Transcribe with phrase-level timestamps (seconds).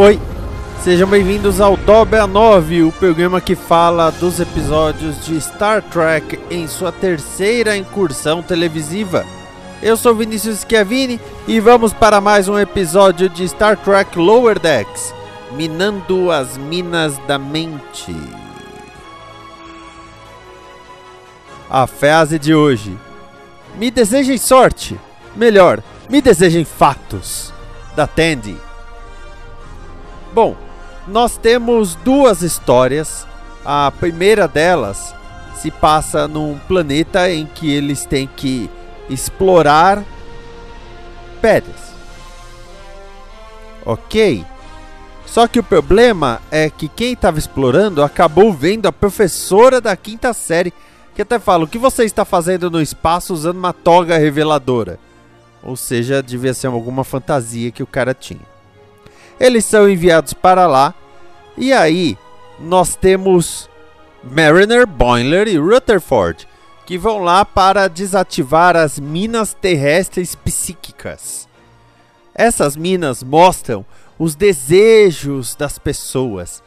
[0.00, 0.18] Oi,
[0.82, 6.66] sejam bem-vindos ao Dobra 9, o programa que fala dos episódios de Star Trek em
[6.66, 9.26] sua terceira incursão televisiva.
[9.82, 15.14] Eu sou Vinícius Schiavini e vamos para mais um episódio de Star Trek Lower Decks,
[15.52, 18.16] Minando as Minas da Mente.
[21.68, 22.98] A frase de hoje:
[23.76, 24.98] Me desejem sorte,
[25.36, 27.52] melhor, me desejem fatos,
[27.94, 28.69] da Tandy.
[30.32, 30.56] Bom,
[31.06, 33.26] nós temos duas histórias.
[33.64, 35.14] A primeira delas
[35.56, 38.70] se passa num planeta em que eles têm que
[39.08, 40.02] explorar
[41.40, 41.90] pedras.
[43.84, 44.44] Ok?
[45.26, 50.32] Só que o problema é que quem estava explorando acabou vendo a professora da quinta
[50.32, 50.72] série
[51.14, 54.98] que até fala: O que você está fazendo no espaço usando uma toga reveladora?
[55.62, 58.40] Ou seja, devia ser alguma fantasia que o cara tinha.
[59.40, 60.94] Eles são enviados para lá.
[61.56, 62.18] E aí,
[62.60, 63.70] nós temos
[64.22, 66.46] Mariner, Boiler e Rutherford,
[66.84, 71.48] que vão lá para desativar as minas terrestres psíquicas.
[72.34, 73.84] Essas minas mostram
[74.18, 76.62] os desejos das pessoas.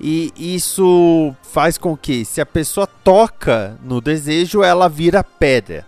[0.00, 5.86] E isso faz com que, se a pessoa toca no desejo, ela vira pedra.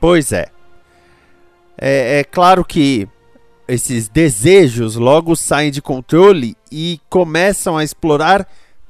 [0.00, 0.48] Pois é.
[1.76, 3.08] É, é claro que
[3.68, 8.48] esses desejos logo saem de controle e começam a explorar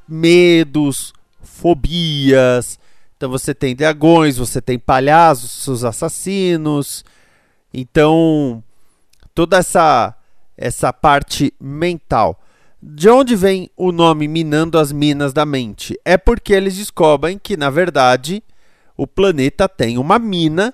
[0.08, 1.12] medos,
[1.42, 2.78] fobias.
[3.16, 7.04] Então você tem dragões, você tem palhaços, assassinos.
[7.74, 8.62] Então
[9.34, 10.14] toda essa
[10.56, 12.40] essa parte mental.
[12.80, 15.98] De onde vem o nome Minando as Minas da Mente?
[16.04, 18.42] É porque eles descobrem que, na verdade,
[18.96, 20.72] o planeta tem uma mina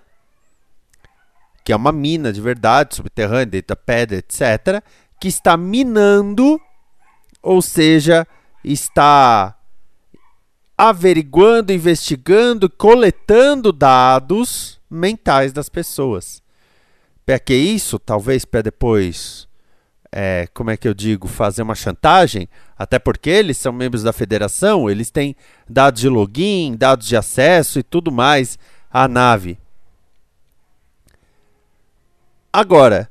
[1.64, 4.84] que é uma mina de verdade, subterrânea, dentro da pedra, etc.,
[5.18, 6.60] que está minando,
[7.42, 8.26] ou seja,
[8.62, 9.56] está
[10.76, 16.42] averiguando, investigando, coletando dados mentais das pessoas.
[17.24, 17.98] Para que isso?
[17.98, 19.48] Talvez para depois,
[20.12, 22.46] é, como é que eu digo, fazer uma chantagem,
[22.76, 25.34] até porque eles são membros da federação, eles têm
[25.68, 28.58] dados de login, dados de acesso e tudo mais
[28.90, 29.58] à nave.
[32.54, 33.10] Agora,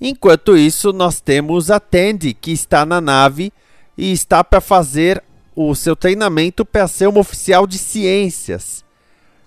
[0.00, 3.52] enquanto isso, nós temos a Tandy que está na nave
[3.98, 5.22] e está para fazer
[5.54, 8.82] o seu treinamento para ser uma oficial de ciências.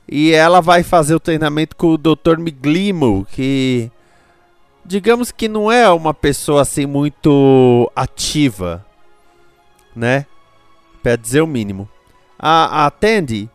[0.07, 2.37] E ela vai fazer o treinamento com o Dr.
[2.37, 3.89] Miglimo, que
[4.85, 8.85] digamos que não é uma pessoa assim muito ativa,
[9.95, 10.27] né?
[11.01, 11.89] Pra dizer o mínimo.
[12.37, 13.49] A, a Tandy,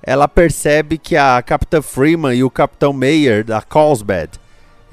[0.00, 4.43] ela percebe que a Capitã Freeman e o Capitão Mayer da Carlsbad,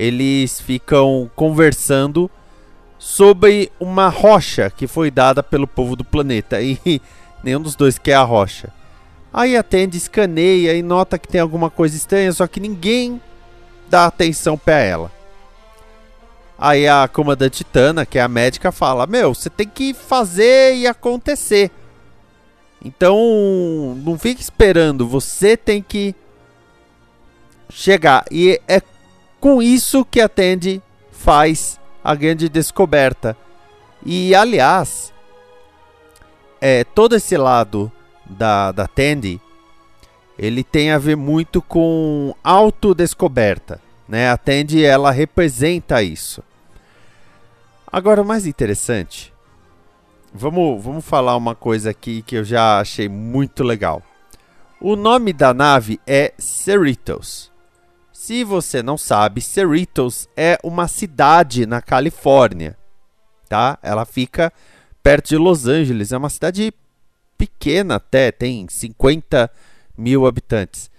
[0.02, 2.30] eles ficam conversando
[2.98, 7.00] sobre uma rocha que foi dada pelo povo do planeta e
[7.44, 8.74] nenhum dos dois quer a rocha.
[9.32, 13.22] Aí a Tandy escaneia e nota que tem alguma coisa estranha, só que ninguém
[13.90, 15.12] dá atenção para ela.
[16.58, 20.88] Aí a comandante Tana, que é a médica, fala: Meu, você tem que fazer e
[20.88, 21.72] acontecer.
[22.84, 26.16] Então, não fique esperando, você tem que
[27.70, 28.26] chegar.
[28.32, 28.82] E é
[29.42, 33.36] com isso que a Tandy faz a grande descoberta.
[34.06, 35.12] E aliás,
[36.62, 37.92] é, todo esse lado
[38.24, 39.42] da, da Tandy,
[40.38, 43.82] ele tem a ver muito com autodescoberta.
[44.08, 44.30] Né?
[44.30, 46.44] A Tandy, ela representa isso.
[47.92, 49.34] Agora, o mais interessante,
[50.32, 54.04] vamos, vamos falar uma coisa aqui que eu já achei muito legal.
[54.80, 57.51] O nome da nave é Cerritos.
[58.22, 62.78] Se você não sabe, Cerritos é uma cidade na Califórnia,
[63.50, 63.80] tá?
[63.82, 64.54] Ela fica
[65.02, 66.72] perto de Los Angeles, é uma cidade
[67.36, 69.50] pequena até, tem 50
[69.98, 70.92] mil habitantes.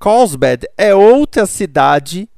[0.00, 2.28] Carlsbad é outra cidade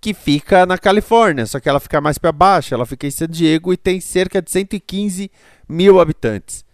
[0.00, 3.28] que fica na Califórnia, só que ela fica mais para baixo, ela fica em San
[3.28, 5.30] Diego e tem cerca de 115
[5.68, 6.64] mil habitantes.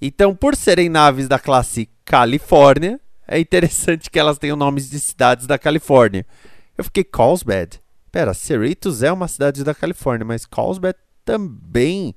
[0.00, 5.46] Então, por serem naves da classe Califórnia, é interessante que elas tenham nomes de cidades
[5.46, 6.26] da Califórnia.
[6.76, 7.80] Eu fiquei Carlsbad.
[8.10, 12.14] Pera, Cerritos é uma cidade da Califórnia, mas Carlsbad também.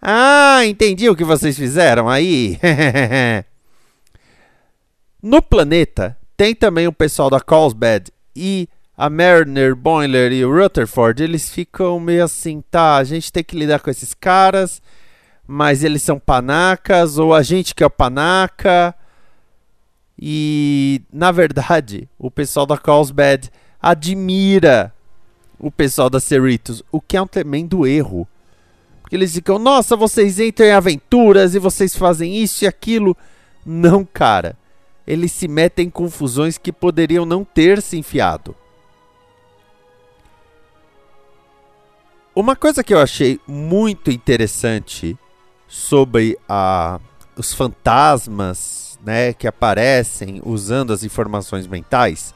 [0.00, 2.58] Ah, entendi o que vocês fizeram aí.
[5.22, 11.22] no planeta tem também o pessoal da Carlsbad e a Mariner, Boiler e o Rutherford,
[11.22, 14.82] eles ficam meio assim, tá, a gente tem que lidar com esses caras,
[15.46, 18.94] mas eles são panacas, ou a gente que é o panaca.
[20.18, 23.50] E, na verdade, o pessoal da Carlsbad
[23.80, 24.94] admira
[25.58, 28.26] o pessoal da Cerritos, o que é um tremendo erro.
[29.00, 33.16] Porque eles ficam, nossa, vocês entram em aventuras e vocês fazem isso e aquilo.
[33.64, 34.56] Não, cara.
[35.06, 38.54] Eles se metem em confusões que poderiam não ter se enfiado.
[42.34, 45.18] Uma coisa que eu achei muito interessante
[45.68, 46.98] sobre a,
[47.36, 52.34] os fantasmas né, que aparecem usando as informações mentais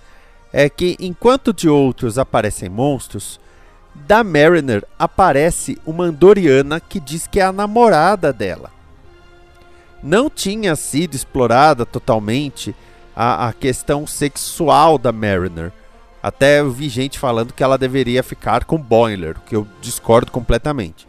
[0.53, 3.39] é que, enquanto de outros aparecem monstros,
[3.95, 8.71] da Mariner aparece uma Andoriana que diz que é a namorada dela.
[10.03, 12.75] Não tinha sido explorada totalmente
[13.15, 15.73] a, a questão sexual da Mariner
[16.27, 21.07] até eu vi gente falando que ela deveria ficar com Boiler, que eu discordo completamente.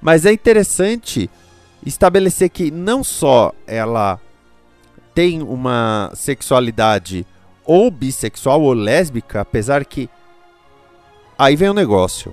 [0.00, 1.28] Mas é interessante
[1.84, 4.20] estabelecer que não só ela
[5.18, 7.26] tem uma sexualidade
[7.64, 10.08] ou bissexual ou lésbica, apesar que
[11.36, 12.32] aí vem o um negócio.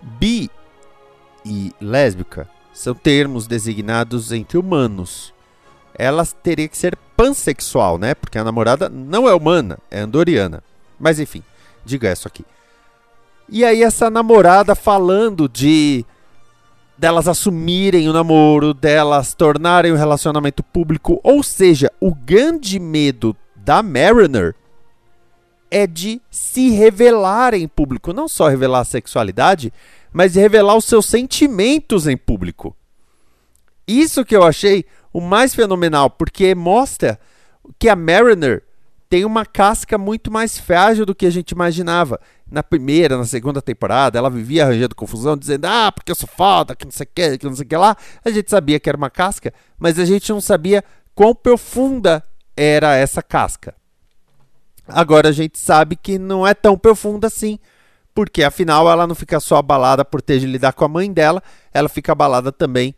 [0.00, 0.50] Bi
[1.44, 5.34] e lésbica são termos designados entre humanos.
[5.94, 8.14] Ela teria que ser pansexual, né?
[8.14, 10.64] Porque a namorada não é humana, é andoriana.
[10.98, 11.42] Mas enfim,
[11.84, 12.42] diga isso aqui.
[13.50, 16.06] E aí essa namorada falando de
[16.98, 23.82] delas assumirem o namoro, delas tornarem o relacionamento público, ou seja, o grande medo da
[23.82, 24.54] Mariner
[25.70, 29.72] é de se revelar em público, não só revelar a sexualidade,
[30.12, 32.74] mas revelar os seus sentimentos em público.
[33.86, 37.18] Isso que eu achei o mais fenomenal, porque mostra
[37.78, 38.64] que a Mariner
[39.08, 42.20] tem uma casca muito mais frágil do que a gente imaginava.
[42.50, 46.76] Na primeira, na segunda temporada, ela vivia arranjando confusão, dizendo, ah, porque eu sou foda,
[46.76, 47.96] que não sei o que, que não sei o que lá.
[48.24, 50.84] A gente sabia que era uma casca, mas a gente não sabia
[51.14, 52.22] quão profunda
[52.56, 53.74] era essa casca.
[54.86, 57.58] Agora a gente sabe que não é tão profunda assim,
[58.14, 61.42] porque afinal ela não fica só abalada por ter de lidar com a mãe dela,
[61.72, 62.94] ela fica abalada também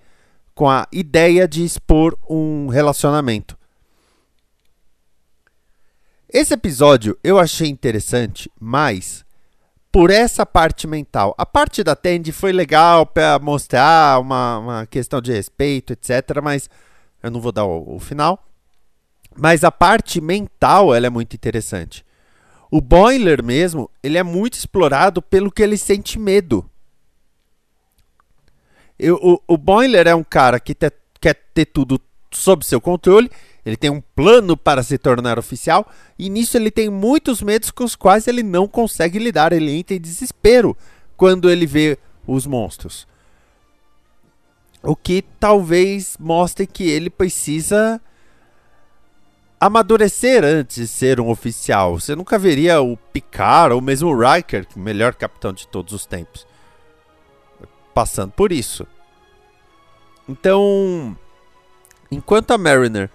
[0.55, 3.60] com a ideia de expor um relacionamento.
[6.33, 9.25] Esse episódio eu achei interessante, mas
[9.91, 11.35] por essa parte mental.
[11.37, 16.41] A parte da Tandy foi legal para mostrar uma, uma, questão de respeito, etc.
[16.41, 16.71] Mas
[17.21, 18.47] eu não vou dar o, o, final.
[19.37, 22.05] Mas a parte mental ela é muito interessante.
[22.71, 26.65] O Boiler mesmo, ele é muito explorado pelo que ele sente medo.
[28.97, 33.29] Eu, o, o Boiler é um cara que te, quer ter tudo sob seu controle
[33.65, 35.89] Ele tem um plano para se tornar oficial
[36.19, 39.53] e nisso ele tem muitos medos com os quais ele não consegue lidar.
[39.53, 40.77] Ele entra em desespero
[41.17, 43.07] quando ele vê os monstros.
[44.83, 48.01] O que talvez mostre que ele precisa
[49.61, 52.01] amadurecer antes de ser um oficial.
[52.01, 56.07] Você nunca veria o Picard ou mesmo o Riker, o melhor capitão de todos os
[56.07, 56.47] tempos,
[57.93, 58.87] passando por isso.
[60.27, 61.15] Então,
[62.11, 63.11] enquanto a Mariner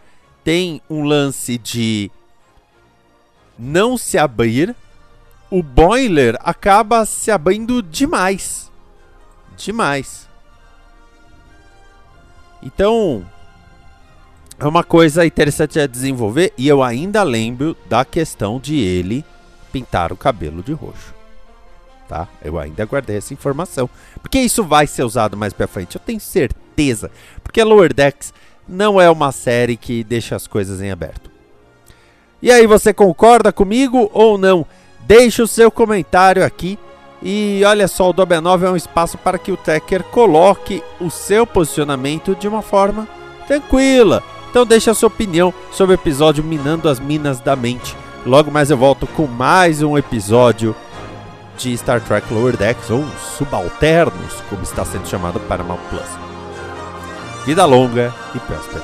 [0.45, 2.11] tem um lance de
[3.57, 4.75] não se abrir,
[5.49, 8.71] o Boiler acaba se abrindo demais.
[9.57, 10.29] Demais.
[12.61, 13.25] Então,
[14.59, 19.25] é uma coisa interessante a desenvolver e eu ainda lembro da questão de ele
[19.71, 21.15] pintar o cabelo de roxo.
[22.07, 22.27] Tá?
[22.43, 23.89] Eu ainda guardei essa informação,
[24.21, 27.09] porque isso vai ser usado mais para frente, eu tenho certeza,
[27.43, 28.31] porque Lower Decks
[28.67, 31.29] não é uma série que deixa as coisas em aberto.
[32.41, 34.65] E aí, você concorda comigo ou não?
[35.01, 36.77] Deixe o seu comentário aqui.
[37.21, 41.09] E olha só, o Dobe 9 é um espaço para que o Trekker coloque o
[41.09, 43.07] seu posicionamento de uma forma
[43.47, 44.21] tranquila.
[44.49, 47.95] Então deixe a sua opinião sobre o episódio Minando as Minas da Mente.
[48.25, 50.75] Logo mais eu volto com mais um episódio
[51.57, 53.05] de Star Trek Lower Decks, ou
[53.37, 56.34] Subalternos, como está sendo chamado para Mal Plus.
[57.45, 58.83] Vida longa e próspera.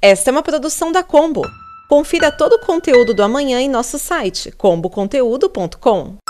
[0.00, 1.42] Esta é uma produção da Combo.
[1.88, 6.23] Confira todo o conteúdo do amanhã em nosso site comboconteúdo.com.